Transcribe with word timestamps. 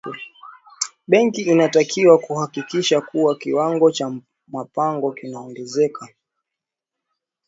benki 1.07 1.41
inatakiwa 1.41 2.17
kuhakikisha 2.19 3.01
kuwa 3.01 3.35
kiwango 3.35 3.91
cha 3.91 4.11
mapato 4.47 5.11
kinaongezeka 5.11 6.07